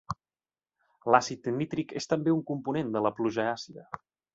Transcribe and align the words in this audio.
L'àcid 1.15 1.51
nítric 1.59 1.95
és 2.03 2.13
també 2.15 2.37
un 2.39 2.43
component 2.51 2.95
de 2.97 3.09
la 3.09 3.17
pluja 3.21 3.51
àcida. 3.57 3.91